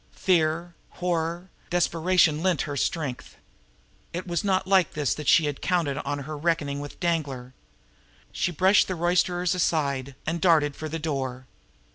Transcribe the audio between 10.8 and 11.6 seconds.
the door.